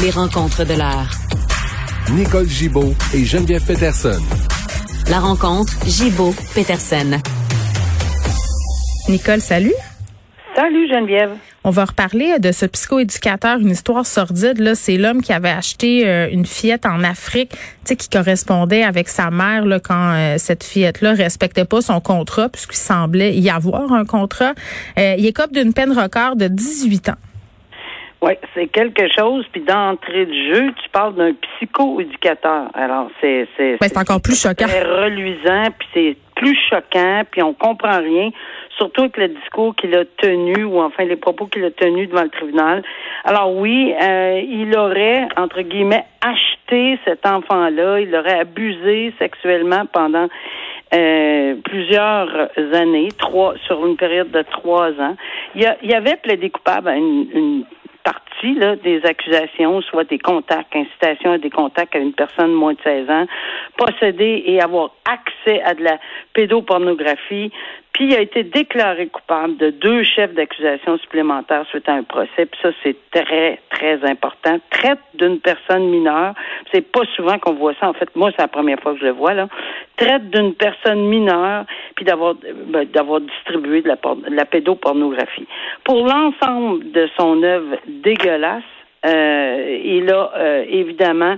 Les 0.00 0.10
rencontres 0.10 0.64
de 0.64 0.74
l'heure. 0.74 1.10
Nicole 2.10 2.48
Gibaud 2.48 2.94
et 3.14 3.24
Geneviève 3.24 3.64
Peterson. 3.64 4.20
La 5.10 5.20
rencontre 5.20 5.72
Gibaud-Peterson. 5.86 7.20
Nicole, 9.08 9.40
salut. 9.40 9.74
Salut 10.54 10.88
Geneviève. 10.88 11.30
On 11.64 11.70
va 11.70 11.84
reparler 11.84 12.38
de 12.40 12.50
ce 12.50 12.66
psychoéducateur, 12.66 13.58
une 13.58 13.70
histoire 13.70 14.04
sordide. 14.04 14.58
Là, 14.58 14.74
c'est 14.74 14.96
l'homme 14.96 15.22
qui 15.22 15.32
avait 15.32 15.48
acheté 15.48 16.06
euh, 16.06 16.28
une 16.30 16.44
fillette 16.44 16.86
en 16.86 17.04
Afrique, 17.04 17.50
tu 17.50 17.58
sais, 17.84 17.96
qui 17.96 18.08
correspondait 18.08 18.82
avec 18.82 19.08
sa 19.08 19.30
mère 19.30 19.64
là, 19.64 19.78
quand 19.78 20.12
euh, 20.14 20.34
cette 20.38 20.64
fillette-là 20.64 21.14
respectait 21.14 21.64
pas 21.64 21.80
son 21.80 22.00
contrat, 22.00 22.48
puisqu'il 22.48 22.76
semblait 22.76 23.36
y 23.36 23.48
avoir 23.48 23.92
un 23.92 24.04
contrat. 24.04 24.54
Euh, 24.98 25.14
il 25.16 25.26
écope 25.26 25.52
d'une 25.52 25.72
peine 25.72 25.92
record 25.92 26.36
de 26.36 26.48
18 26.48 27.10
ans. 27.10 27.16
Oui, 28.22 28.34
c'est 28.54 28.68
quelque 28.68 29.08
chose. 29.12 29.44
Puis 29.50 29.62
d'entrée 29.62 30.26
de 30.26 30.54
jeu, 30.54 30.72
tu 30.82 30.88
parles 30.90 31.14
d'un 31.16 31.32
psychoéducateur. 31.32 32.70
Alors, 32.74 33.10
c'est 33.20 33.48
c'est 33.56 33.76
c'est 33.80 33.98
encore 33.98 34.22
plus 34.22 34.40
choquant. 34.40 34.66
C'est 34.68 34.84
reluisant, 34.84 35.64
puis 35.76 35.88
c'est 35.92 36.16
plus 36.36 36.56
choquant, 36.70 37.22
puis 37.30 37.42
on 37.42 37.52
comprend 37.52 37.98
rien, 37.98 38.30
surtout 38.76 39.02
avec 39.02 39.16
le 39.16 39.28
discours 39.28 39.74
qu'il 39.74 39.94
a 39.96 40.04
tenu 40.04 40.64
ou 40.64 40.80
enfin 40.80 41.04
les 41.04 41.16
propos 41.16 41.46
qu'il 41.46 41.64
a 41.64 41.70
tenus 41.70 42.08
devant 42.08 42.22
le 42.22 42.30
tribunal. 42.30 42.82
Alors 43.24 43.54
oui, 43.54 43.92
euh, 44.00 44.40
il 44.44 44.76
aurait 44.76 45.28
entre 45.36 45.62
guillemets 45.62 46.04
acheté 46.20 46.98
cet 47.04 47.26
enfant-là, 47.26 48.00
il 48.00 48.10
l'aurait 48.10 48.40
abusé 48.40 49.12
sexuellement 49.18 49.84
pendant 49.92 50.28
euh, 50.94 51.54
plusieurs 51.64 52.28
années, 52.72 53.08
trois 53.18 53.54
sur 53.66 53.84
une 53.86 53.96
période 53.96 54.30
de 54.30 54.42
trois 54.42 54.90
ans. 54.92 55.16
Il 55.54 55.62
y, 55.62 55.66
a, 55.66 55.96
avait 55.96 56.16
plaidé 56.16 56.50
coupable 56.50 56.88
à 56.88 56.96
une, 56.96 57.26
une 57.34 57.64
des 58.42 59.00
accusations, 59.04 59.80
soit 59.82 60.04
des 60.04 60.18
contacts, 60.18 60.74
incitation 60.74 61.32
à 61.32 61.38
des 61.38 61.50
contacts 61.50 61.94
à 61.94 61.98
une 61.98 62.12
personne 62.12 62.52
moins 62.52 62.74
de 62.74 62.80
16 62.82 63.10
ans, 63.10 63.26
posséder 63.76 64.42
et 64.46 64.60
avoir 64.60 64.90
accès 65.08 65.62
à 65.62 65.74
de 65.74 65.84
la 65.84 65.98
pédopornographie, 66.34 67.52
puis 67.92 68.06
il 68.06 68.14
a 68.14 68.20
été 68.20 68.42
déclaré 68.42 69.06
coupable 69.08 69.56
de 69.58 69.70
deux 69.70 70.02
chefs 70.02 70.32
d'accusation 70.32 70.96
supplémentaires 70.98 71.66
suite 71.68 71.88
à 71.88 71.92
un 71.92 72.02
procès. 72.02 72.46
Puis 72.46 72.60
ça, 72.62 72.70
c'est 72.82 72.96
très, 73.10 73.60
très 73.70 74.02
important. 74.04 74.58
Traite 74.70 74.98
d'une 75.14 75.40
personne 75.40 75.90
mineure. 75.90 76.34
C'est 76.72 76.90
pas 76.90 77.02
souvent 77.14 77.38
qu'on 77.38 77.52
voit 77.52 77.74
ça. 77.80 77.88
En 77.88 77.92
fait, 77.92 78.08
moi, 78.16 78.30
c'est 78.30 78.40
la 78.40 78.48
première 78.48 78.80
fois 78.80 78.94
que 78.94 79.00
je 79.00 79.04
le 79.04 79.12
vois, 79.12 79.34
là. 79.34 79.48
Traite 79.96 80.30
d'une 80.30 80.54
personne 80.54 81.06
mineure, 81.06 81.66
puis 81.94 82.04
d'avoir 82.04 82.34
ben, 82.34 82.86
d'avoir 82.86 83.20
distribué 83.20 83.82
de 83.82 83.88
la, 83.88 83.96
de 83.96 84.34
la 84.34 84.44
pédopornographie. 84.46 85.46
Pour 85.84 86.06
l'ensemble 86.06 86.90
de 86.92 87.08
son 87.18 87.42
œuvre 87.42 87.76
dégueulasse, 87.86 88.62
euh, 89.04 89.80
il 89.84 90.10
a 90.10 90.32
euh, 90.36 90.64
évidemment 90.68 91.36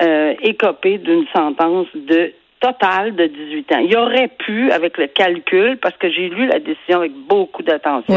euh, 0.00 0.34
écopé 0.42 0.98
d'une 0.98 1.26
sentence 1.34 1.88
de 1.94 2.32
total 2.60 3.14
de 3.16 3.26
18 3.26 3.72
ans. 3.72 3.78
Il 3.78 3.96
aurait 3.96 4.28
pu, 4.28 4.70
avec 4.70 4.98
le 4.98 5.06
calcul, 5.06 5.78
parce 5.78 5.96
que 5.96 6.10
j'ai 6.10 6.28
lu 6.28 6.46
la 6.46 6.58
décision 6.58 6.98
avec 6.98 7.12
beaucoup 7.12 7.62
d'attention. 7.62 8.14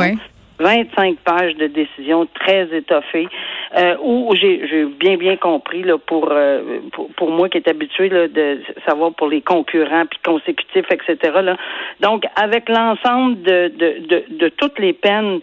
25 0.59 1.17
pages 1.19 1.55
de 1.55 1.67
décision 1.67 2.27
très 2.33 2.67
étoffées, 2.75 3.27
euh, 3.75 3.95
où 4.03 4.33
j'ai 4.35 4.85
bien 4.99 5.17
bien 5.17 5.35
compris 5.35 5.83
là 5.83 5.97
pour, 5.97 6.29
euh, 6.31 6.79
pour, 6.91 7.09
pour 7.13 7.31
moi 7.31 7.49
qui 7.49 7.57
est 7.57 7.67
habitué 7.67 8.09
là, 8.09 8.27
de 8.27 8.61
savoir 8.87 9.13
pour 9.13 9.27
les 9.27 9.41
concurrents 9.41 10.05
puis 10.05 10.19
consécutifs 10.23 10.85
etc. 10.91 11.17
Là. 11.41 11.57
Donc 12.01 12.23
avec 12.35 12.69
l'ensemble 12.69 13.41
de, 13.41 13.71
de, 13.75 14.07
de, 14.07 14.23
de 14.29 14.49
toutes 14.49 14.77
les 14.77 14.93
peines 14.93 15.39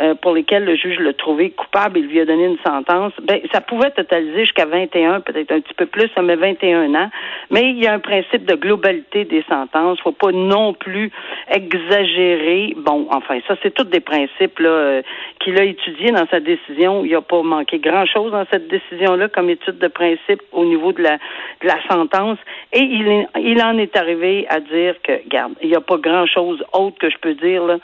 euh, 0.00 0.14
pour 0.14 0.34
lesquels 0.34 0.64
le 0.64 0.76
juge 0.76 0.98
l'a 0.98 1.12
trouvé 1.12 1.50
coupable, 1.50 1.98
il 1.98 2.06
lui 2.06 2.20
a 2.20 2.24
donné 2.24 2.46
une 2.46 2.58
sentence, 2.64 3.12
ben, 3.22 3.40
ça 3.52 3.60
pouvait 3.60 3.90
totaliser 3.90 4.40
jusqu'à 4.40 4.66
21, 4.66 5.20
peut-être 5.20 5.52
un 5.52 5.60
petit 5.60 5.74
peu 5.74 5.86
plus, 5.86 6.08
ça 6.14 6.22
met 6.22 6.36
21 6.36 6.94
ans. 6.94 7.10
Mais 7.50 7.70
il 7.70 7.82
y 7.82 7.86
a 7.86 7.92
un 7.92 7.98
principe 7.98 8.44
de 8.44 8.54
globalité 8.54 9.24
des 9.24 9.44
sentences. 9.48 10.00
Faut 10.00 10.12
pas 10.12 10.32
non 10.32 10.72
plus 10.74 11.10
exagérer. 11.48 12.74
Bon, 12.76 13.06
enfin, 13.10 13.38
ça, 13.46 13.54
c'est 13.62 13.72
tous 13.72 13.84
des 13.84 14.00
principes 14.00 14.58
là, 14.58 14.68
euh, 14.68 15.02
qu'il 15.40 15.58
a 15.58 15.64
étudiés 15.64 16.10
dans 16.10 16.26
sa 16.26 16.40
décision. 16.40 17.04
Il 17.04 17.12
n'a 17.12 17.20
pas 17.20 17.42
manqué 17.42 17.78
grand-chose 17.78 18.32
dans 18.32 18.46
cette 18.50 18.68
décision-là 18.68 19.28
comme 19.28 19.50
étude 19.50 19.78
de 19.78 19.88
principe 19.88 20.42
au 20.52 20.64
niveau 20.64 20.92
de 20.92 21.02
la, 21.02 21.16
de 21.60 21.66
la 21.66 21.76
sentence. 21.88 22.38
Et 22.72 22.82
il, 22.82 23.26
il 23.40 23.62
en 23.62 23.78
est 23.78 23.96
arrivé 23.96 24.46
à 24.48 24.60
dire 24.60 24.96
que, 25.02 25.12
garde, 25.28 25.52
il 25.62 25.68
n'y 25.68 25.76
a 25.76 25.80
pas 25.80 25.98
grand-chose 25.98 26.64
autre 26.72 26.98
que 26.98 27.10
je 27.10 27.18
peux 27.18 27.34
dire. 27.34 27.64
Là. 27.64 27.78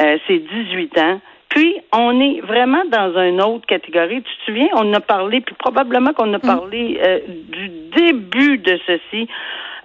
Euh, 0.00 0.18
c'est 0.26 0.38
18 0.38 0.98
ans. 0.98 1.20
Puis, 1.48 1.76
on 1.92 2.20
est 2.20 2.40
vraiment 2.40 2.84
dans 2.90 3.16
une 3.18 3.40
autre 3.40 3.66
catégorie. 3.66 4.22
Tu 4.22 4.36
te 4.36 4.44
souviens, 4.46 4.68
on 4.74 4.92
a 4.92 5.00
parlé, 5.00 5.40
puis 5.40 5.54
probablement 5.54 6.12
qu'on 6.12 6.32
a 6.34 6.38
mm. 6.38 6.40
parlé 6.40 6.98
euh, 7.02 7.20
du 7.26 7.68
début 7.96 8.58
de 8.58 8.78
ceci. 8.86 9.28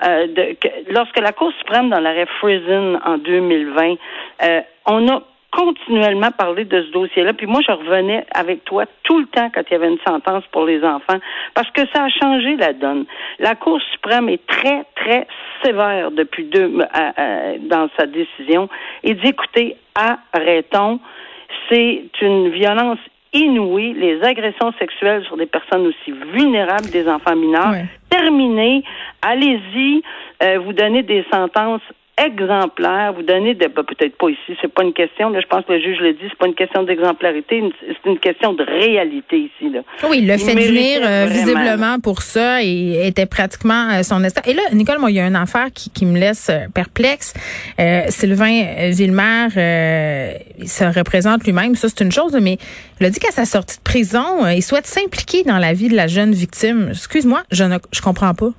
Euh, 0.04 0.28
de, 0.28 0.56
que, 0.60 0.92
lorsque 0.92 1.20
la 1.20 1.32
Cour 1.32 1.52
suprême, 1.60 1.90
dans 1.90 2.00
l'arrêt 2.00 2.26
Friesen 2.40 3.00
en 3.06 3.18
2020, 3.20 3.96
euh, 4.44 4.62
on 4.88 5.08
a 5.10 5.22
continuellement 5.52 6.32
parlé 6.32 6.66
de 6.66 6.82
ce 6.82 6.92
dossier-là. 6.92 7.34
Puis 7.34 7.46
moi, 7.46 7.62
je 7.66 7.72
revenais 7.72 8.26
avec 8.34 8.64
toi 8.64 8.86
tout 9.04 9.20
le 9.20 9.28
temps 9.28 9.50
quand 9.54 9.62
il 9.70 9.74
y 9.74 9.76
avait 9.76 9.90
une 9.90 10.00
sentence 10.08 10.44
pour 10.52 10.66
les 10.66 10.84
enfants, 10.84 11.20
parce 11.54 11.70
que 11.72 11.82
ça 11.94 12.06
a 12.06 12.10
changé 12.10 12.56
la 12.56 12.74
donne. 12.74 13.06
La 13.38 13.56
Cour 13.56 13.80
suprême 13.92 14.30
est 14.30 14.46
très, 14.48 14.86
très 14.96 15.28
sévère 15.64 16.12
depuis 16.12 16.46
deux 16.46 16.80
dans 17.70 17.90
sa 17.98 18.08
décision 18.08 18.70
et 19.04 19.14
dit 19.14 19.28
écoutez, 19.28 19.76
arrêtons 20.34 21.00
c'est 21.72 22.04
une 22.22 22.50
violence 22.50 23.00
inouïe, 23.34 23.94
les 23.94 24.22
agressions 24.24 24.74
sexuelles 24.78 25.24
sur 25.24 25.38
des 25.38 25.46
personnes 25.46 25.88
aussi 25.88 26.12
vulnérables, 26.34 26.90
des 26.92 27.08
enfants 27.08 27.36
mineurs. 27.36 27.76
Terminé, 28.10 28.84
allez-y, 29.22 30.02
euh, 30.44 30.60
vous 30.60 30.74
donnez 30.74 31.04
des 31.04 31.26
sentences 31.32 31.82
exemplaire, 32.18 33.14
vous 33.14 33.24
donnez 33.24 33.56
de 33.56 33.68
ben, 33.68 33.84
peut-être 33.84 34.18
pas 34.18 34.30
ici, 34.30 34.58
c'est 34.62 34.72
pas 34.72 34.84
une 34.84 34.94
question, 34.94 35.30
là, 35.30 35.40
je 35.40 35.48
pense 35.48 35.66
que 35.66 35.74
le 35.74 35.80
juge 35.80 36.00
le 36.00 36.14
dit, 36.14 36.24
c'est 36.24 36.38
pas 36.38 36.48
une 36.48 36.56
question 36.56 36.84
d'exemplarité, 36.84 37.64
c'est 37.82 38.10
une 38.10 38.20
question 38.20 38.54
de 38.54 38.64
réalité 38.64 39.38
ici. 39.38 39.72
Là. 39.72 39.82
Oui, 40.10 40.20
il 40.20 40.28
l'a 40.28 40.38
fait 40.38 40.54
venir 40.54 41.02
euh, 41.04 41.28
visiblement 41.30 42.00
pour 42.00 42.22
ça 42.22 42.64
et 42.64 43.08
était 43.08 43.26
pratiquement 43.26 43.90
euh, 43.92 44.04
son 44.04 44.24
instant. 44.24 44.42
Et 44.46 44.54
là, 44.54 44.62
Nicole, 44.74 45.00
moi, 45.00 45.10
il 45.12 45.18
y 45.18 45.20
a 45.20 45.28
une 45.28 45.36
affaire 45.36 45.68
qui, 45.74 45.90
qui 45.90 46.06
me 46.06 46.20
laisse 46.20 46.50
euh, 46.50 46.68
perplexe. 46.74 47.34
Sylvain 48.10 48.90
Villemer 48.92 49.48
se 49.54 50.84
représente 50.98 51.44
lui-même, 51.46 51.76
ça 51.76 51.90
c'est 51.90 52.04
une 52.04 52.12
chose, 52.12 52.38
mais 52.42 52.58
il 53.00 53.06
a 53.06 53.10
dit 53.10 53.20
qu'à 53.20 53.32
sa 53.32 53.46
sortie 53.46 53.78
de 53.78 53.84
prison, 53.84 54.48
il 54.48 54.62
souhaite 54.62 54.86
s'impliquer 54.86 55.44
dans 55.44 55.58
la 55.58 55.74
vie 55.74 55.90
de 55.90 55.96
la 55.96 56.08
jeune 56.08 56.32
victime. 56.32 56.90
Excuse-moi, 56.92 57.42
je 57.52 57.64
ne 57.64 57.78
je 57.92 58.02
comprends 58.02 58.34
pas. 58.34 58.52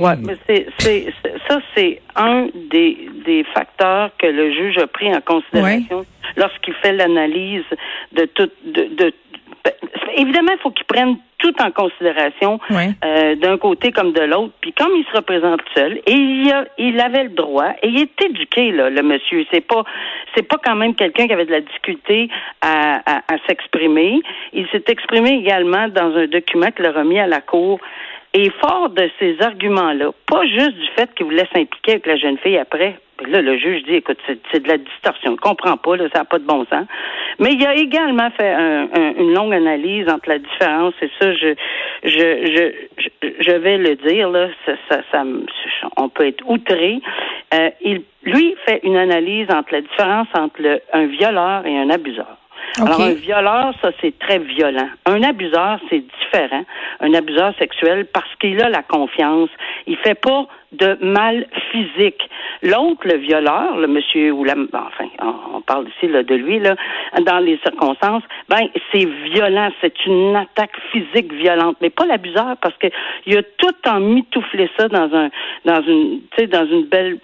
Oui, 0.00 0.10
mais 0.22 0.36
c'est, 0.46 0.66
c'est, 0.78 1.12
ça, 1.48 1.60
c'est 1.74 2.00
un 2.14 2.48
des, 2.70 3.08
des 3.24 3.44
facteurs 3.54 4.10
que 4.18 4.26
le 4.26 4.52
juge 4.52 4.78
a 4.78 4.86
pris 4.86 5.14
en 5.14 5.20
considération 5.20 6.04
lorsqu'il 6.36 6.74
fait 6.74 6.92
l'analyse 6.92 7.64
de 8.12 8.24
tout. 8.26 8.50
De, 8.64 8.84
de, 8.94 9.12
évidemment, 10.16 10.52
il 10.52 10.58
faut 10.62 10.70
qu'il 10.70 10.86
prenne 10.86 11.16
tout 11.38 11.54
en 11.62 11.70
considération 11.70 12.58
euh, 12.70 13.34
d'un 13.36 13.58
côté 13.58 13.92
comme 13.92 14.12
de 14.12 14.22
l'autre. 14.22 14.54
Puis 14.60 14.72
comme 14.72 14.92
il 14.96 15.04
se 15.04 15.16
représente 15.16 15.60
seul, 15.74 16.00
et 16.06 16.12
il, 16.12 16.50
a, 16.50 16.64
il 16.78 16.98
avait 16.98 17.24
le 17.24 17.30
droit, 17.30 17.72
et 17.82 17.88
il 17.88 18.00
est 18.00 18.22
éduqué 18.22 18.72
là, 18.72 18.88
le 18.88 19.02
monsieur. 19.02 19.44
C'est 19.52 19.60
pas, 19.60 19.84
c'est 20.34 20.42
pas 20.42 20.56
quand 20.64 20.76
même 20.76 20.94
quelqu'un 20.94 21.26
qui 21.26 21.32
avait 21.32 21.44
de 21.44 21.52
la 21.52 21.60
difficulté 21.60 22.28
à, 22.62 23.00
à, 23.04 23.34
à 23.34 23.36
s'exprimer. 23.46 24.22
Il 24.52 24.66
s'est 24.68 24.84
exprimé 24.88 25.30
également 25.32 25.88
dans 25.88 26.16
un 26.16 26.26
document 26.26 26.70
qu'il 26.70 26.86
a 26.86 26.92
remis 26.92 27.18
à 27.18 27.26
la 27.26 27.40
cour. 27.40 27.80
Et 28.38 28.50
fort 28.50 28.90
de 28.90 29.08
ces 29.18 29.40
arguments-là, 29.40 30.10
pas 30.26 30.44
juste 30.44 30.74
du 30.74 30.86
fait 30.94 31.08
qu'il 31.14 31.24
voulait 31.24 31.48
s'impliquer 31.54 31.92
avec 31.92 32.06
la 32.06 32.16
jeune 32.16 32.36
fille 32.36 32.58
après, 32.58 32.98
là, 33.26 33.40
le 33.40 33.56
juge 33.56 33.82
dit, 33.84 33.94
écoute, 33.94 34.18
c'est 34.26 34.62
de 34.62 34.68
la 34.68 34.76
distorsion, 34.76 35.32
ne 35.32 35.36
comprend 35.36 35.78
pas, 35.78 35.96
là, 35.96 36.04
ça 36.12 36.18
n'a 36.18 36.24
pas 36.26 36.38
de 36.38 36.44
bon 36.44 36.66
sens. 36.66 36.86
Mais 37.38 37.54
il 37.54 37.66
a 37.66 37.74
également 37.74 38.28
fait 38.32 38.52
une 39.18 39.32
longue 39.32 39.54
analyse 39.54 40.06
entre 40.10 40.28
la 40.28 40.38
différence, 40.38 40.92
et 41.00 41.10
ça, 41.18 41.32
je, 41.32 41.54
je, 42.04 42.74
je, 43.22 43.28
je 43.40 43.52
vais 43.52 43.78
le 43.78 43.96
dire, 43.96 44.28
là, 44.28 44.48
ça, 44.66 45.00
ça, 45.10 45.22
on 45.96 46.10
peut 46.10 46.26
être 46.26 46.44
outré. 46.46 47.00
Euh, 47.54 47.70
il, 47.80 48.02
lui, 48.24 48.54
fait 48.66 48.80
une 48.82 48.98
analyse 48.98 49.50
entre 49.50 49.72
la 49.72 49.80
différence 49.80 50.28
entre 50.34 50.82
un 50.92 51.06
violeur 51.06 51.66
et 51.66 51.78
un 51.78 51.88
abuseur. 51.88 52.36
Alors, 52.78 53.00
un 53.00 53.14
violeur, 53.14 53.72
ça, 53.80 53.90
c'est 54.00 54.18
très 54.18 54.38
violent. 54.38 54.88
Un 55.06 55.22
abuseur, 55.22 55.78
c'est 55.88 56.00
différent. 56.00 56.64
Un 57.00 57.14
abuseur 57.14 57.54
sexuel, 57.58 58.06
parce 58.12 58.34
qu'il 58.40 58.60
a 58.62 58.68
la 58.68 58.82
confiance. 58.82 59.50
Il 59.86 59.96
fait 59.96 60.14
pas 60.14 60.46
de 60.72 60.98
mal 61.00 61.46
physique. 61.70 62.28
L'autre, 62.62 63.02
le 63.04 63.16
violeur, 63.16 63.76
le 63.76 63.86
monsieur 63.86 64.32
ou 64.32 64.44
la, 64.44 64.54
enfin, 64.72 65.04
on 65.54 65.60
parle 65.60 65.86
ici 65.88 66.10
là, 66.10 66.22
de 66.22 66.34
lui 66.34 66.58
là, 66.58 66.74
dans 67.24 67.38
les 67.38 67.58
circonstances, 67.58 68.22
ben 68.48 68.68
c'est 68.92 69.06
violent, 69.32 69.70
c'est 69.80 70.06
une 70.06 70.34
attaque 70.34 70.76
physique 70.90 71.32
violente, 71.32 71.76
mais 71.80 71.90
pas 71.90 72.06
l'abuseur 72.06 72.56
parce 72.60 72.76
que 72.78 72.88
il 73.26 73.38
a 73.38 73.42
tout 73.42 73.88
en 73.88 74.00
mitouflé 74.00 74.68
ça 74.78 74.88
dans 74.88 75.14
un, 75.14 75.30
dans 75.64 75.82
une, 75.82 76.20
tu 76.32 76.42
sais, 76.42 76.46
dans 76.46 76.66
une 76.66 76.84
belle 76.84 77.18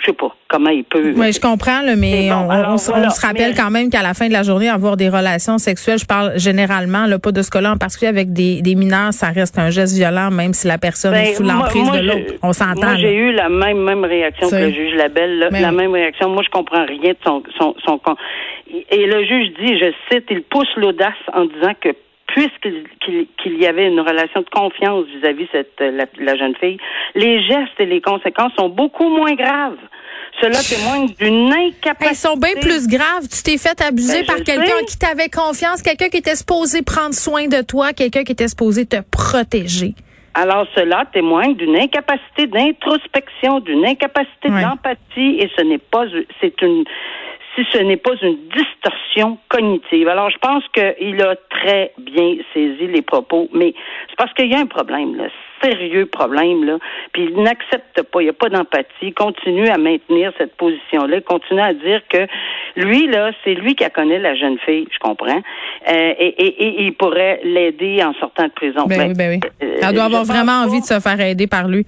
je 0.00 0.06
sais 0.06 0.12
pas 0.12 0.34
comment 0.48 0.70
il 0.70 0.84
peut. 0.84 1.12
Oui, 1.16 1.32
je 1.32 1.40
comprends, 1.40 1.82
mais 1.96 2.30
on, 2.32 2.78
se 2.78 3.26
rappelle 3.26 3.54
quand 3.54 3.70
même 3.70 3.90
qu'à 3.90 4.02
la 4.02 4.14
fin 4.14 4.28
de 4.28 4.32
la 4.32 4.42
journée, 4.42 4.68
avoir 4.68 4.96
des 4.96 5.08
relations 5.08 5.58
sexuelles, 5.58 5.98
je 5.98 6.06
parle 6.06 6.38
généralement, 6.38 7.06
là, 7.06 7.18
pas 7.18 7.32
de 7.32 7.42
ce 7.42 7.50
cas-là 7.50 7.72
en 7.72 7.76
particulier 7.76 8.08
avec 8.08 8.32
des, 8.32 8.62
des, 8.62 8.74
mineurs, 8.74 9.12
ça 9.12 9.28
reste 9.28 9.58
un 9.58 9.70
geste 9.70 9.94
violent, 9.94 10.30
même 10.30 10.52
si 10.52 10.66
la 10.66 10.78
personne 10.78 11.14
est 11.14 11.30
ben, 11.30 11.34
sous 11.34 11.42
l'emprise 11.42 11.90
de 11.90 12.00
l'autre. 12.00 12.34
On 12.42 12.52
s'entend. 12.52 12.86
Moi, 12.86 12.96
j'ai 12.96 13.14
eu 13.14 13.32
la 13.32 13.48
même 13.48 13.82
même 13.82 14.04
réaction 14.04 14.50
que 14.50 14.56
le 14.56 14.70
juge 14.70 14.94
Labelle, 14.94 15.38
là, 15.38 15.48
la 15.50 15.72
même 15.72 15.92
réaction. 15.92 16.28
Moi, 16.28 16.42
je 16.44 16.50
comprends 16.50 16.84
rien 16.86 17.12
de 17.12 17.18
son, 17.24 17.42
son, 17.58 17.74
son 17.84 18.00
et 18.90 19.06
le 19.06 19.24
juge 19.24 19.48
dit, 19.60 19.78
je 19.78 19.92
cite, 20.10 20.26
il 20.30 20.42
pousse 20.42 20.68
l'audace 20.76 21.14
en 21.32 21.44
disant 21.44 21.72
que 21.80 21.90
puisqu'il 22.34 23.56
y 23.58 23.66
avait 23.66 23.88
une 23.88 24.00
relation 24.00 24.40
de 24.40 24.50
confiance 24.50 25.06
vis-à-vis 25.06 25.48
cette 25.52 25.80
la, 25.80 26.36
jeune 26.36 26.54
fille, 26.56 26.78
les 27.14 27.42
gestes 27.42 27.78
et 27.78 27.86
les 27.86 28.00
conséquences 28.00 28.52
sont 28.58 28.68
beaucoup 28.68 29.08
moins 29.08 29.34
graves. 29.34 29.78
Cela 30.40 30.58
témoigne 30.62 31.08
d'une 31.18 31.52
incapacité. 31.52 32.10
Ils 32.10 32.16
sont 32.16 32.36
bien 32.36 32.54
plus 32.60 32.86
graves. 32.88 33.28
Tu 33.30 33.42
t'es 33.42 33.58
fait 33.58 33.80
abuser 33.82 34.20
ben, 34.20 34.26
par 34.26 34.36
quelqu'un 34.44 34.84
qui 34.86 34.98
t'avait 34.98 35.28
confiance, 35.28 35.82
quelqu'un 35.82 36.08
qui 36.08 36.18
était 36.18 36.36
supposé 36.36 36.82
prendre 36.82 37.14
soin 37.14 37.46
de 37.46 37.62
toi, 37.62 37.92
quelqu'un 37.92 38.22
qui 38.22 38.32
était 38.32 38.48
supposé 38.48 38.86
te 38.86 39.00
protéger. 39.10 39.94
Alors 40.34 40.66
cela 40.76 41.06
témoigne 41.12 41.56
d'une 41.56 41.76
incapacité 41.76 42.46
d'introspection, 42.46 43.60
d'une 43.60 43.84
incapacité 43.84 44.48
d'empathie 44.48 45.38
et 45.40 45.50
ce 45.56 45.62
n'est 45.62 45.78
pas 45.78 46.04
c'est 46.40 46.62
une 46.62 46.84
si 47.54 47.66
ce 47.72 47.78
n'est 47.78 47.96
pas 47.96 48.14
une 48.22 48.38
distorsion 48.54 49.38
cognitive. 49.48 50.08
Alors, 50.08 50.30
je 50.30 50.38
pense 50.38 50.64
qu'il 50.72 51.22
a 51.22 51.34
très 51.48 51.92
bien 51.98 52.36
saisi 52.54 52.86
les 52.86 53.02
propos, 53.02 53.48
mais 53.52 53.74
c'est 54.08 54.16
parce 54.16 54.32
qu'il 54.34 54.50
y 54.50 54.54
a 54.54 54.60
un 54.60 54.66
problème, 54.66 55.16
là, 55.16 55.24
sérieux 55.62 56.06
problème, 56.06 56.64
là, 56.64 56.78
puis 57.12 57.24
il 57.24 57.42
n'accepte 57.42 58.02
pas, 58.02 58.20
il 58.20 58.24
n'y 58.24 58.30
a 58.30 58.34
pas 58.34 58.48
d'empathie, 58.48 58.86
il 59.02 59.14
continue 59.14 59.68
à 59.68 59.78
maintenir 59.78 60.32
cette 60.38 60.56
position-là, 60.56 61.16
il 61.16 61.22
continue 61.22 61.60
à 61.60 61.74
dire 61.74 62.00
que 62.08 62.26
lui, 62.76 63.08
là, 63.08 63.32
c'est 63.44 63.54
lui 63.54 63.74
qui 63.74 63.84
a 63.84 63.90
connu 63.90 64.18
la 64.18 64.34
jeune 64.34 64.58
fille, 64.60 64.86
je 64.90 64.98
comprends, 64.98 65.42
euh, 65.88 66.14
et, 66.18 66.84
il 66.84 66.94
pourrait 66.94 67.40
l'aider 67.44 68.02
en 68.02 68.14
sortant 68.14 68.44
de 68.44 68.52
prison. 68.52 68.86
Ben, 68.86 69.08
oui, 69.08 69.14
ben 69.14 69.30
oui. 69.30 69.40
Euh, 69.62 69.78
Elle 69.82 69.94
doit 69.94 70.04
avoir 70.04 70.24
vraiment 70.24 70.62
envie 70.62 70.80
de 70.80 70.86
se 70.86 71.00
faire 71.00 71.20
aider 71.20 71.46
par 71.46 71.68
lui. 71.68 71.84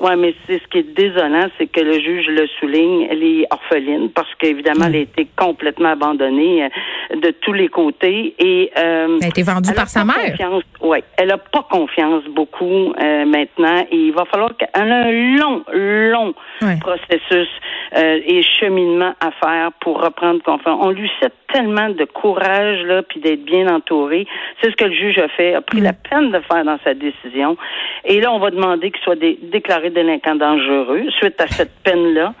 Oui, 0.00 0.12
mais 0.16 0.34
c'est 0.46 0.60
ce 0.62 0.66
qui 0.68 0.78
est 0.78 0.94
désolant, 0.94 1.48
c'est 1.58 1.66
que 1.66 1.80
le 1.80 1.94
juge 1.94 2.26
le 2.28 2.46
souligne, 2.60 3.08
elle 3.10 3.22
est 3.22 3.46
orpheline 3.50 4.10
parce 4.10 4.32
qu'évidemment, 4.36 4.86
elle 4.86 4.96
a 4.96 4.98
été 5.00 5.26
complètement 5.36 5.88
abandonnée 5.88 6.64
euh, 6.64 7.16
de 7.20 7.30
tous 7.42 7.52
les 7.52 7.68
côtés 7.68 8.34
et 8.38 8.70
euh, 8.76 9.18
elle 9.20 9.24
a 9.24 9.28
été 9.28 9.42
vendue 9.42 9.74
par 9.74 9.88
sa 9.88 10.04
mère. 10.04 10.36
Oui, 10.88 11.04
elle 11.18 11.30
a 11.32 11.36
pas 11.36 11.66
confiance 11.70 12.24
beaucoup 12.30 12.94
euh, 12.98 13.26
maintenant 13.26 13.84
et 13.90 13.96
il 13.96 14.12
va 14.12 14.24
falloir 14.24 14.56
qu'elle 14.56 14.70
ait 14.74 14.90
un 14.90 15.36
long, 15.36 15.62
long 15.70 16.34
processus 16.80 17.48
euh, 17.94 18.20
et 18.24 18.42
cheminement 18.42 19.12
à 19.20 19.30
faire 19.32 19.70
pour 19.82 20.02
reprendre 20.02 20.42
confiance. 20.42 20.78
On 20.80 20.88
lui 20.88 21.10
souhaite 21.18 21.34
tellement 21.52 21.90
de 21.90 22.04
courage 22.06 22.80
là, 22.86 23.02
puis 23.02 23.20
d'être 23.20 23.44
bien 23.44 23.68
entouré. 23.68 24.26
C'est 24.62 24.70
ce 24.70 24.76
que 24.76 24.86
le 24.86 24.94
juge 24.94 25.18
a 25.18 25.28
fait, 25.28 25.54
a 25.54 25.60
pris 25.60 25.82
la 25.82 25.92
mm. 25.92 25.96
peine 26.08 26.30
de 26.30 26.40
faire 26.50 26.64
dans 26.64 26.78
sa 26.82 26.94
décision. 26.94 27.58
Et 28.06 28.22
là, 28.22 28.32
on 28.32 28.38
va 28.38 28.50
demander 28.50 28.90
qu'il 28.90 29.02
soit 29.02 29.18
déclaré 29.18 29.90
délinquant 29.90 30.36
dangereux 30.36 31.04
suite 31.18 31.38
à 31.38 31.48
cette 31.48 31.82
peine-là. 31.82 32.32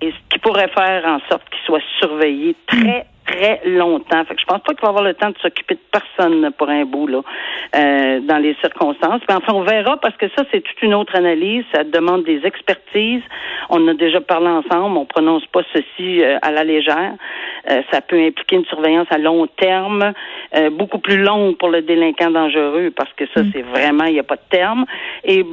Et 0.00 0.10
ce 0.10 0.16
qui 0.28 0.40
pourrait 0.40 0.70
faire 0.74 1.06
en 1.06 1.20
sorte 1.28 1.48
qu'il 1.50 1.62
soit 1.66 1.82
surveillé 2.00 2.56
très, 2.66 3.06
très 3.32 3.60
longtemps. 3.64 4.24
Fait 4.24 4.34
que 4.34 4.40
je 4.40 4.46
pense 4.46 4.60
pas 4.60 4.74
qu'il 4.74 4.82
va 4.82 4.88
avoir 4.88 5.04
le 5.04 5.14
temps 5.14 5.30
de 5.30 5.38
s'occuper 5.38 5.74
de 5.74 5.80
personne 5.90 6.50
pour 6.56 6.68
un 6.68 6.84
bout 6.84 7.06
là, 7.06 7.22
euh, 7.76 8.20
dans 8.20 8.38
les 8.38 8.54
circonstances. 8.60 9.20
Mais 9.28 9.34
enfin, 9.34 9.52
on 9.54 9.62
verra 9.62 9.96
parce 9.96 10.16
que 10.16 10.26
ça, 10.36 10.44
c'est 10.50 10.60
toute 10.60 10.82
une 10.82 10.94
autre 10.94 11.16
analyse. 11.16 11.64
Ça 11.74 11.84
demande 11.84 12.24
des 12.24 12.40
expertises. 12.44 13.22
On 13.70 13.86
a 13.88 13.94
déjà 13.94 14.20
parlé 14.20 14.48
ensemble. 14.48 14.96
On 14.96 15.06
prononce 15.06 15.46
pas 15.46 15.62
ceci 15.72 16.22
euh, 16.22 16.38
à 16.42 16.50
la 16.50 16.64
légère. 16.64 17.14
Euh, 17.70 17.82
ça 17.90 18.00
peut 18.00 18.20
impliquer 18.20 18.56
une 18.56 18.64
surveillance 18.66 19.06
à 19.10 19.18
long 19.18 19.46
terme, 19.46 20.12
beaucoup 20.72 20.98
plus 20.98 21.18
longue 21.22 21.56
pour 21.56 21.68
le 21.68 21.82
délinquant 21.82 22.30
dangereux 22.30 22.92
parce 22.94 23.12
que 23.14 23.24
ça, 23.34 23.42
mm. 23.42 23.50
c'est 23.52 23.62
vraiment, 23.62 24.04
il 24.04 24.14
n'y 24.14 24.20
a 24.20 24.24
pas 24.24 24.36
de 24.36 24.48
terme. 24.50 24.84
Et 25.24 25.44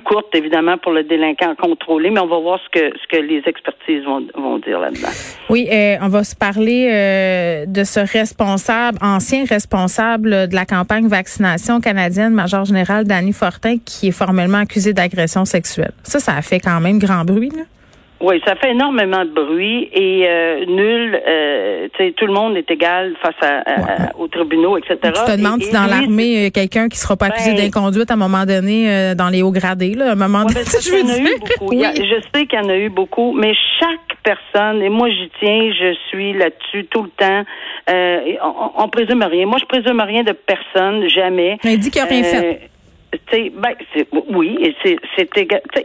courte, 0.00 0.34
évidemment, 0.34 0.78
pour 0.78 0.92
le 0.92 1.04
délinquant 1.04 1.54
contrôlé, 1.54 2.10
mais 2.10 2.20
on 2.20 2.26
va 2.26 2.38
voir 2.38 2.60
ce 2.64 2.78
que, 2.78 2.96
ce 2.98 3.06
que 3.08 3.20
les 3.20 3.42
expertises 3.46 4.04
vont, 4.04 4.26
vont 4.34 4.58
dire 4.58 4.80
là-dedans. 4.80 5.08
Oui, 5.50 5.68
euh, 5.70 5.96
on 6.00 6.08
va 6.08 6.24
se 6.24 6.34
parler 6.34 6.90
euh, 6.92 7.66
de 7.66 7.84
ce 7.84 8.00
responsable, 8.00 8.98
ancien 9.00 9.44
responsable 9.44 10.48
de 10.48 10.54
la 10.54 10.66
campagne 10.66 11.06
vaccination 11.08 11.80
canadienne, 11.80 12.32
Major 12.32 12.64
général 12.64 13.04
Danny 13.04 13.32
Fortin, 13.32 13.76
qui 13.84 14.08
est 14.08 14.12
formellement 14.12 14.58
accusé 14.58 14.92
d'agression 14.92 15.44
sexuelle. 15.44 15.92
Ça, 16.02 16.18
ça 16.20 16.32
a 16.36 16.42
fait 16.42 16.60
quand 16.60 16.80
même 16.80 16.98
grand 16.98 17.24
bruit, 17.24 17.50
là. 17.50 17.62
Oui, 18.20 18.40
ça 18.46 18.54
fait 18.54 18.70
énormément 18.70 19.24
de 19.24 19.30
bruit 19.30 19.90
et 19.92 20.24
euh, 20.26 20.64
nul, 20.66 21.20
euh, 21.26 21.88
tu 21.94 22.04
sais, 22.04 22.12
tout 22.12 22.26
le 22.26 22.32
monde 22.32 22.56
est 22.56 22.70
égal 22.70 23.14
face 23.20 23.34
à, 23.42 24.16
aux 24.18 24.28
tribunaux, 24.28 24.78
etc. 24.78 24.96
Tu 25.02 25.32
te 25.32 25.36
demandes 25.36 25.62
si 25.62 25.72
dans 25.72 25.86
l'armée, 25.86 26.50
quelqu'un 26.52 26.88
qui 26.88 26.96
sera 26.96 27.16
pas 27.16 27.26
accusé 27.26 27.52
ben, 27.52 27.64
d'inconduite 27.64 28.10
à 28.10 28.14
un 28.14 28.16
moment 28.16 28.46
donné 28.46 28.88
euh, 28.88 29.14
dans 29.14 29.28
les 29.28 29.42
hauts 29.42 29.52
gradés, 29.52 29.94
là, 29.94 30.10
à 30.10 30.12
un 30.12 30.14
moment 30.14 30.44
donné. 30.44 30.60
je, 30.64 31.20
eu 31.20 31.38
beaucoup. 31.58 31.72
je 31.72 32.20
sais 32.32 32.46
qu'il 32.46 32.58
y 32.58 32.62
en 32.62 32.68
a 32.68 32.76
eu 32.76 32.88
beaucoup, 32.88 33.32
mais 33.32 33.52
chaque 33.80 34.16
personne, 34.22 34.80
et 34.80 34.88
moi 34.88 35.10
j'y 35.10 35.30
tiens, 35.40 35.70
je 35.78 35.94
suis 36.08 36.32
là-dessus 36.32 36.86
tout 36.86 37.02
le 37.02 37.10
temps. 37.10 37.44
Euh, 37.90 38.20
on, 38.42 38.84
on, 38.84 38.88
présume 38.88 39.22
rien. 39.22 39.44
Moi, 39.44 39.58
je 39.60 39.66
présume 39.66 40.00
rien 40.00 40.22
de 40.22 40.32
personne, 40.32 41.06
jamais. 41.08 41.58
Il 41.64 41.78
dit 41.78 41.90
qu'il 41.90 42.02
n'y 42.02 42.08
a 42.08 42.10
rien 42.10 42.24
fait 42.24 42.70
ben, 43.32 43.74
oui, 44.30 44.74
c'est, 44.82 44.96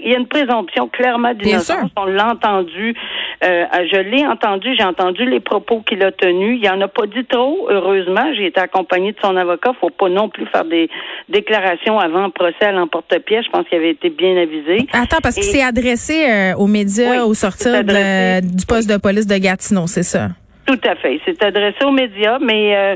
il 0.01 0.11
y 0.11 0.13
a 0.13 0.17
une 0.17 0.27
présomption 0.27 0.87
clairement 0.87 1.33
d'innocence. 1.33 1.91
On 1.97 2.05
l'a 2.05 2.27
entendu, 2.31 2.95
euh, 3.43 3.65
je 3.91 3.99
l'ai 3.99 4.25
entendu, 4.25 4.75
j'ai 4.77 4.83
entendu 4.83 5.25
les 5.25 5.39
propos 5.39 5.81
qu'il 5.81 6.03
a 6.03 6.11
tenus. 6.11 6.59
Il 6.61 6.69
en 6.69 6.81
a 6.81 6.87
pas 6.87 7.05
dit 7.07 7.25
trop, 7.25 7.67
heureusement. 7.69 8.33
J'ai 8.35 8.47
été 8.47 8.59
accompagné 8.59 9.11
de 9.11 9.17
son 9.21 9.35
avocat. 9.35 9.73
Faut 9.79 9.89
pas 9.89 10.09
non 10.09 10.29
plus 10.29 10.45
faire 10.47 10.65
des 10.65 10.89
déclarations 11.27 11.99
avant 11.99 12.25
le 12.25 12.31
procès 12.31 12.65
à 12.65 12.71
l'emporte-pièce. 12.71 13.45
Je 13.45 13.49
pense 13.49 13.67
qu'il 13.67 13.77
avait 13.77 13.91
été 13.91 14.09
bien 14.09 14.37
avisé. 14.37 14.87
Attends, 14.93 15.17
parce 15.21 15.35
qu'il 15.35 15.43
s'est 15.43 15.63
adressé 15.63 16.29
euh, 16.29 16.55
aux 16.55 16.67
médias 16.67 17.23
au 17.23 17.33
sortir 17.33 17.83
du 17.83 18.65
poste 18.67 18.89
de 18.89 18.97
police 18.97 19.27
de 19.27 19.37
Gatineau, 19.37 19.87
c'est 19.87 20.03
ça? 20.03 20.29
Tout 20.65 20.79
à 20.83 20.95
fait. 20.95 21.15
Il 21.15 21.21
s'est 21.25 21.43
adressé 21.43 21.83
aux 21.83 21.91
médias, 21.91 22.37
mais 22.39 22.75
euh, 22.75 22.95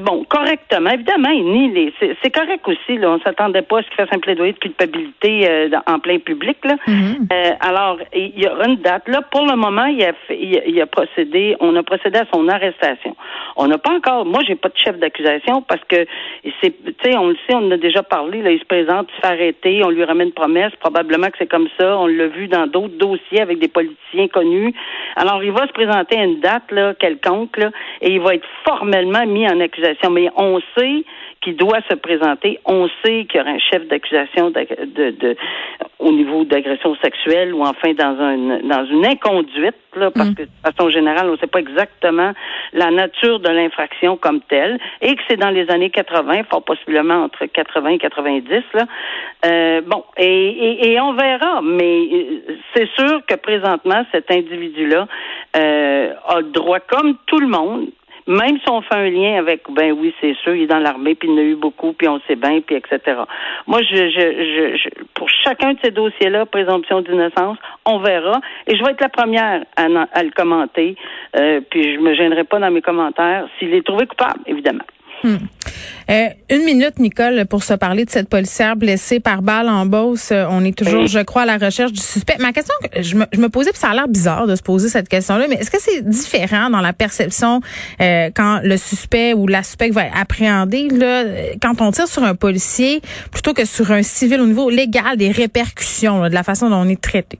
bon, 0.00 0.24
correctement. 0.24 0.90
Évidemment, 0.90 1.30
il 1.30 1.44
nie 1.44 1.72
les. 1.72 1.92
C'est 2.22 2.30
correct 2.30 2.66
aussi. 2.66 2.98
Là, 2.98 3.10
on 3.10 3.20
s'attendait 3.20 3.62
pas 3.62 3.78
à 3.78 3.82
ce 3.82 3.88
qu'il 3.88 3.96
fasse 3.96 4.08
un 4.12 4.18
plaidoyer 4.18 4.52
de 4.52 4.58
culpabilité 4.58 5.48
euh, 5.48 5.68
en 5.86 5.98
plein 5.98 6.18
public. 6.18 6.58
Là. 6.64 6.76
Mm-hmm. 6.86 7.56
alors, 7.60 7.98
il 8.14 8.38
y 8.38 8.46
aura 8.46 8.66
une 8.66 8.76
date. 8.76 9.08
Là, 9.08 9.22
pour 9.22 9.46
le 9.46 9.56
moment, 9.56 9.86
il 9.86 10.02
a, 10.04 10.12
fait, 10.26 10.38
il, 10.40 10.80
a 10.80 10.86
procédé. 10.86 11.56
On 11.60 11.74
a 11.76 11.82
procédé 11.82 12.18
à 12.18 12.26
son 12.32 12.48
arrestation. 12.48 13.16
On 13.56 13.66
n'a 13.66 13.78
pas 13.78 13.92
encore. 13.92 14.24
Moi, 14.24 14.40
j'ai 14.46 14.54
pas 14.54 14.68
de 14.68 14.78
chef 14.78 14.98
d'accusation 14.98 15.62
parce 15.62 15.82
que 15.88 16.06
c'est. 16.60 16.72
Tu 16.84 16.94
sais, 17.10 17.16
on 17.16 17.28
le 17.28 17.36
sait, 17.48 17.54
on 17.54 17.66
en 17.66 17.70
a 17.72 17.76
déjà 17.76 18.02
parlé. 18.02 18.42
Là, 18.42 18.50
il 18.52 18.60
se 18.60 18.64
présente, 18.64 19.08
il 19.10 19.16
se 19.16 19.20
fait 19.20 19.34
arrêter, 19.34 19.82
on 19.84 19.90
lui 19.90 20.04
ramène 20.04 20.28
une 20.28 20.32
promesse. 20.32 20.72
Probablement 20.80 21.26
que 21.26 21.38
c'est 21.38 21.50
comme 21.50 21.68
ça. 21.78 21.98
On 21.98 22.06
l'a 22.06 22.28
vu 22.28 22.46
dans 22.46 22.66
d'autres 22.66 22.96
dossiers 22.98 23.40
avec 23.40 23.58
des 23.58 23.68
politiciens 23.68 24.28
connus. 24.28 24.74
Alors, 25.16 25.42
il 25.42 25.52
va 25.52 25.66
se 25.66 25.72
présenter 25.72 26.18
à 26.18 26.24
une 26.24 26.40
date 26.40 26.70
là 26.70 26.94
quelconque, 26.94 27.58
et 28.00 28.12
il 28.12 28.20
va 28.20 28.34
être 28.34 28.46
formellement 28.64 29.26
mis 29.26 29.46
en 29.46 29.58
accusation. 29.60 29.71
Mais 30.10 30.28
on 30.36 30.60
sait 30.76 31.04
qu'il 31.42 31.56
doit 31.56 31.80
se 31.90 31.94
présenter. 31.96 32.58
On 32.64 32.88
sait 33.04 33.24
qu'il 33.24 33.36
y 33.36 33.40
aura 33.40 33.50
un 33.50 33.58
chef 33.58 33.86
d'accusation 33.88 34.50
de, 34.50 35.10
de, 35.10 35.36
au 35.98 36.12
niveau 36.12 36.44
d'agression 36.44 36.94
sexuelle 37.02 37.52
ou 37.52 37.62
enfin 37.62 37.92
dans 37.94 38.16
un 38.20 38.60
dans 38.62 38.86
une 38.86 39.04
inconduite, 39.04 39.74
là, 39.96 40.10
parce 40.10 40.30
mm. 40.30 40.34
que 40.34 40.42
de 40.42 40.48
façon 40.64 40.90
générale, 40.90 41.28
on 41.28 41.32
ne 41.32 41.36
sait 41.36 41.46
pas 41.46 41.60
exactement 41.60 42.32
la 42.72 42.90
nature 42.90 43.40
de 43.40 43.48
l'infraction 43.48 44.16
comme 44.16 44.40
telle, 44.42 44.78
et 45.00 45.14
que 45.14 45.22
c'est 45.28 45.36
dans 45.36 45.50
les 45.50 45.68
années 45.70 45.90
80, 45.90 46.44
fort 46.50 46.62
possiblement 46.62 47.24
entre 47.24 47.46
80 47.46 47.90
et 47.90 47.98
90. 47.98 48.62
Là. 48.74 48.86
Euh, 49.44 49.80
bon, 49.82 50.04
et, 50.16 50.92
et, 50.92 51.00
on 51.00 51.14
verra, 51.14 51.60
mais 51.62 52.08
euh, 52.12 52.56
c'est 52.74 52.88
sûr 52.98 53.20
que 53.26 53.34
présentement, 53.34 54.04
cet 54.12 54.30
individu-là 54.30 55.06
euh, 55.56 56.14
a 56.28 56.40
le 56.40 56.50
droit, 56.50 56.80
comme 56.80 57.16
tout 57.26 57.40
le 57.40 57.48
monde, 57.48 57.88
même 58.26 58.58
si 58.58 58.68
on 58.70 58.82
fait 58.82 58.94
un 58.94 59.10
lien 59.10 59.38
avec, 59.38 59.62
ben 59.70 59.92
oui, 59.92 60.14
c'est 60.20 60.34
sûr, 60.42 60.54
il 60.54 60.62
est 60.62 60.66
dans 60.66 60.78
l'armée, 60.78 61.14
puis 61.14 61.28
il 61.28 61.34
en 61.34 61.38
a 61.38 61.42
eu 61.42 61.56
beaucoup, 61.56 61.92
puis 61.92 62.08
on 62.08 62.20
sait 62.28 62.36
bien, 62.36 62.60
puis 62.60 62.76
etc. 62.76 63.00
Moi, 63.66 63.80
je, 63.82 63.96
je, 63.96 64.76
je, 64.76 64.88
pour 65.14 65.28
chacun 65.28 65.74
de 65.74 65.78
ces 65.82 65.90
dossiers-là, 65.90 66.46
présomption 66.46 67.00
d'innocence, 67.00 67.58
on 67.84 67.98
verra. 67.98 68.40
Et 68.66 68.76
je 68.76 68.84
vais 68.84 68.92
être 68.92 69.00
la 69.00 69.08
première 69.08 69.64
à, 69.76 69.84
à 70.12 70.22
le 70.22 70.30
commenter. 70.30 70.96
Euh, 71.36 71.60
puis 71.70 71.94
je 71.94 72.00
me 72.00 72.14
gênerai 72.14 72.44
pas 72.44 72.58
dans 72.58 72.70
mes 72.70 72.82
commentaires 72.82 73.46
s'il 73.58 73.74
est 73.74 73.84
trouvé 73.84 74.06
coupable, 74.06 74.40
évidemment. 74.46 74.84
Hmm. 75.24 75.36
Euh, 76.10 76.28
une 76.50 76.64
minute, 76.64 76.98
Nicole, 76.98 77.46
pour 77.46 77.62
se 77.62 77.74
parler 77.74 78.04
de 78.04 78.10
cette 78.10 78.28
policière 78.28 78.76
blessée 78.76 79.20
par 79.20 79.42
balle 79.42 79.68
en 79.68 79.86
Beauce. 79.86 80.30
Euh, 80.32 80.46
on 80.50 80.64
est 80.64 80.76
toujours, 80.76 81.06
je 81.06 81.20
crois, 81.20 81.42
à 81.42 81.46
la 81.46 81.58
recherche 81.58 81.92
du 81.92 82.00
suspect. 82.00 82.36
Ma 82.40 82.52
question, 82.52 82.74
je 82.98 83.14
me, 83.14 83.26
je 83.32 83.40
me 83.40 83.48
posais, 83.48 83.70
puis 83.70 83.78
ça 83.78 83.90
a 83.90 83.94
l'air 83.94 84.08
bizarre 84.08 84.46
de 84.46 84.56
se 84.56 84.62
poser 84.62 84.88
cette 84.88 85.08
question-là, 85.08 85.46
mais 85.48 85.56
est-ce 85.56 85.70
que 85.70 85.80
c'est 85.80 86.06
différent 86.06 86.70
dans 86.70 86.80
la 86.80 86.92
perception 86.92 87.60
euh, 88.00 88.30
quand 88.34 88.60
le 88.62 88.76
suspect 88.76 89.32
ou 89.32 89.46
la 89.46 89.62
suspecte 89.62 89.94
va 89.94 90.06
être 90.06 90.16
appréhendé, 90.16 90.88
là, 90.88 91.24
quand 91.60 91.80
on 91.80 91.92
tire 91.92 92.08
sur 92.08 92.24
un 92.24 92.34
policier, 92.34 93.00
plutôt 93.30 93.54
que 93.54 93.64
sur 93.64 93.92
un 93.92 94.02
civil 94.02 94.40
au 94.40 94.46
niveau 94.46 94.70
légal, 94.70 95.16
des 95.16 95.30
répercussions 95.30 96.28
de 96.28 96.34
la 96.34 96.42
façon 96.42 96.68
dont 96.68 96.76
on 96.76 96.88
est 96.88 97.00
traité? 97.00 97.38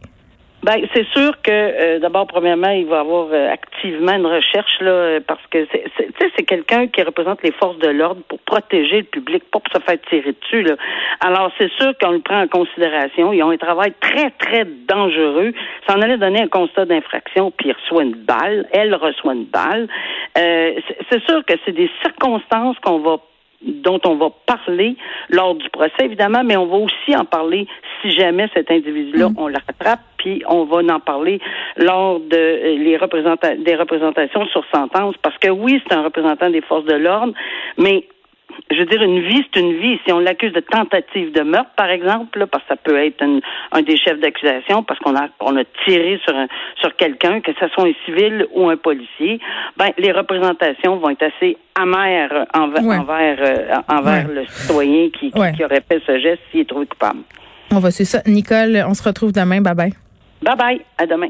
Ben, 0.63 0.87
c'est 0.95 1.07
sûr 1.09 1.33
que 1.43 1.51
euh, 1.51 1.99
d'abord, 1.99 2.29
premièrement, 2.29 2.71
il 2.71 2.87
va 2.87 3.01
avoir 3.01 3.27
euh, 3.33 3.51
activement 3.51 4.13
une 4.13 4.27
recherche 4.27 4.79
là, 4.81 4.93
euh, 4.93 5.21
parce 5.27 5.45
que 5.51 5.67
c'est, 5.73 6.09
c'est 6.37 6.45
quelqu'un 6.45 6.87
qui 6.87 7.03
représente 7.03 7.43
les 7.43 7.51
forces 7.51 7.79
de 7.79 7.89
l'ordre 7.89 8.23
pour 8.29 8.39
protéger 8.39 8.99
le 8.99 9.07
public, 9.07 9.43
pas 9.51 9.59
pour 9.59 9.73
se 9.73 9.85
faire 9.85 10.01
tirer 10.09 10.37
dessus. 10.41 10.63
Là. 10.63 10.77
Alors, 11.19 11.51
c'est 11.59 11.71
sûr 11.73 11.93
qu'on 12.01 12.13
le 12.13 12.21
prend 12.21 12.43
en 12.43 12.47
considération. 12.47 13.33
Ils 13.33 13.43
ont 13.43 13.51
un 13.51 13.57
travail 13.57 13.93
très, 14.01 14.31
très 14.31 14.65
dangereux. 14.65 15.53
Ça 15.89 15.97
en 15.97 16.01
allait 16.01 16.19
donner 16.19 16.43
un 16.43 16.49
constat 16.49 16.85
d'infraction, 16.85 17.51
puis 17.51 17.71
il 17.71 17.73
reçoit 17.73 18.05
une 18.05 18.15
balle. 18.15 18.69
Elle 18.73 18.95
reçoit 18.95 19.35
une 19.35 19.47
balle. 19.47 19.89
c'est 20.37 21.23
sûr 21.29 21.45
que 21.45 21.55
c'est 21.65 21.73
des 21.73 21.91
circonstances 22.03 22.79
qu'on 22.85 23.01
va 23.01 23.17
dont 23.65 24.01
on 24.07 24.17
va 24.17 24.31
parler 24.47 24.97
lors 25.29 25.55
du 25.55 25.69
procès, 25.71 26.05
évidemment, 26.05 26.43
mais 26.45 26.57
on 26.57 26.67
va 26.67 26.77
aussi 26.77 27.17
en 27.17 27.25
parler 27.25 27.67
si 28.01 28.11
jamais 28.11 28.49
cet 28.55 28.71
individu-là, 28.71 29.29
mm. 29.29 29.35
on 29.39 29.49
le 29.49 29.57
rattrape, 29.67 30.01
puis 30.19 30.43
on 30.49 30.65
va 30.65 30.79
en 30.79 31.01
parler 31.01 31.41
lors 31.77 32.21
de 32.21 32.37
euh, 32.37 32.77
les 32.77 32.99
des 33.59 33.77
représentations 33.77 34.47
sur 34.47 34.65
sentence, 34.73 35.15
parce 35.23 35.39
que 35.39 35.51
oui, 35.51 35.81
c'est 35.87 35.95
un 35.95 36.03
représentant 36.03 36.51
des 36.51 36.61
forces 36.61 36.85
de 36.85 36.95
l'ordre, 36.95 37.33
mais 37.79 38.07
je 38.71 38.79
veux 38.79 38.87
dire, 38.87 39.03
une 39.03 39.21
vie, 39.21 39.45
c'est 39.53 39.61
une 39.61 39.79
vie. 39.79 39.99
Si 40.05 40.13
on 40.13 40.19
l'accuse 40.19 40.53
de 40.53 40.61
tentative 40.61 41.33
de 41.33 41.43
meurtre, 41.43 41.71
par 41.77 41.91
exemple, 41.91 42.47
parce 42.47 42.63
que 42.65 42.69
ça 42.71 42.77
peut 42.77 42.97
être 43.05 43.23
un, 43.23 43.83
des 43.83 43.97
chefs 43.97 44.21
d'accusation, 44.21 44.83
parce 44.83 44.99
qu'on 45.01 45.17
a, 45.17 45.29
on 45.41 45.57
a 45.57 45.65
tiré 45.85 46.21
sur, 46.25 46.35
sur 46.81 46.97
quelqu'un, 46.97 47.41
que 47.41 47.53
ce 47.59 47.69
soit 47.69 47.85
un 47.85 47.93
civil 48.05 48.47
ou 48.53 48.69
un 48.69 48.77
policier, 48.77 49.41
ben, 49.77 49.91
les 49.99 50.13
représentations 50.13 50.97
vont 50.97 51.11
être 51.11 51.25
assez 51.25 51.57
amères 51.75 52.47
envers, 52.55 53.01
envers, 53.01 53.39
euh, 53.41 53.77
envers 53.89 54.29
le 54.29 54.47
citoyen 54.47 55.11
qui, 55.11 55.31
qui, 55.31 55.65
aurait 55.65 55.83
fait 55.89 56.03
ce 56.07 56.19
geste 56.19 56.43
s'il 56.51 56.61
est 56.61 56.69
trouvé 56.69 56.87
coupable. 56.87 57.21
On 57.71 57.79
va 57.79 57.91
suivre 57.91 58.11
ça. 58.11 58.23
Nicole, 58.27 58.85
on 58.87 58.95
se 58.95 59.03
retrouve 59.03 59.33
demain. 59.33 59.61
Bye 59.61 59.75
bye. 59.75 59.93
Bye 60.43 60.57
bye. 60.57 60.81
À 60.99 61.07
demain. 61.07 61.29